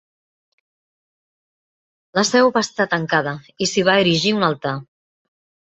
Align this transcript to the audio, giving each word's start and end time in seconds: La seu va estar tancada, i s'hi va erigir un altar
La 2.21 2.25
seu 2.31 2.51
va 2.57 2.65
estar 2.69 2.89
tancada, 2.95 3.37
i 3.67 3.71
s'hi 3.73 3.87
va 3.93 3.99
erigir 4.07 4.35
un 4.43 4.51
altar 4.51 4.77